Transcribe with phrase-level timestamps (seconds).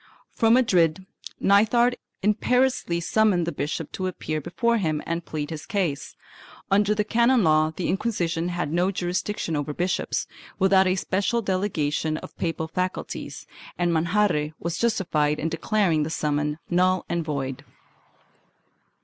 [0.31, 1.05] From Madrid,
[1.39, 6.15] Nithard imperiously summoned the bishop to appear before him and plead his case.
[6.71, 10.25] Under the canon law, the Inquisition had no jurisdiction over bishops,
[10.57, 13.45] without a special delegation of papal faculties,
[13.77, 17.63] and Manjarre was justified in declar ing the summons null and void.